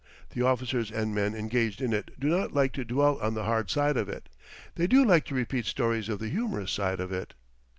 The 0.31 0.41
officers 0.43 0.89
and 0.89 1.13
men 1.13 1.35
engaged 1.35 1.79
in 1.79 1.93
it 1.93 2.19
do 2.19 2.27
not 2.27 2.55
like 2.55 2.71
to 2.73 2.83
dwell 2.83 3.19
on 3.19 3.35
the 3.35 3.43
hard 3.43 3.69
side 3.69 3.97
of 3.97 4.09
it. 4.09 4.29
They 4.73 4.87
do 4.87 5.05
like 5.05 5.25
to 5.25 5.35
repeat 5.35 5.67
stories 5.67 6.09
of 6.09 6.17
the 6.17 6.29
humorous 6.29 6.71
side 6.71 6.99
of 6.99 7.11
it. 7.11 7.35